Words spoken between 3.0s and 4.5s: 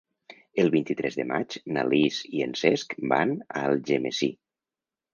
van a Algemesí.